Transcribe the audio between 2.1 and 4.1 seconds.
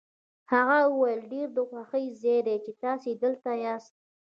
ځای دی چې تاسي دلته یاست.